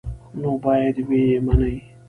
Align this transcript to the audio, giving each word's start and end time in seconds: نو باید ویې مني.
نو 0.39 0.51
باید 0.63 0.95
ویې 1.07 1.37
مني. 1.45 1.75